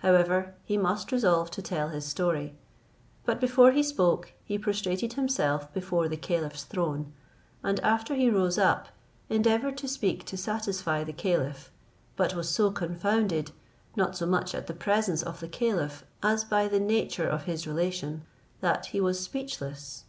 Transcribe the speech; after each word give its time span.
However, 0.00 0.56
he 0.66 0.76
must 0.76 1.10
resolve 1.10 1.50
to 1.52 1.62
tell 1.62 1.88
his 1.88 2.04
story; 2.04 2.54
but 3.24 3.40
before 3.40 3.70
he 3.72 3.82
spoke, 3.82 4.34
he 4.44 4.58
prostrated 4.58 5.14
himself 5.14 5.72
before 5.72 6.06
the 6.06 6.18
caliph's 6.18 6.64
throne, 6.64 7.14
and 7.62 7.80
after 7.80 8.14
he 8.14 8.28
rose 8.28 8.58
up, 8.58 8.88
endeavoured 9.30 9.78
to 9.78 9.88
speak 9.88 10.26
to 10.26 10.36
satisfy 10.36 11.02
the 11.02 11.14
caliph, 11.14 11.72
but 12.14 12.34
was 12.34 12.50
so 12.50 12.70
confounded, 12.70 13.52
not 13.96 14.14
so 14.18 14.26
much 14.26 14.54
at 14.54 14.66
the 14.66 14.74
presence 14.74 15.22
of 15.22 15.40
the 15.40 15.48
caliph, 15.48 16.04
as 16.22 16.44
by 16.44 16.68
the 16.68 16.78
nature 16.78 17.26
of 17.26 17.44
his 17.44 17.66
relation, 17.66 18.26
that 18.60 18.84
he 18.92 19.00
was 19.00 19.18
speechless. 19.18 20.04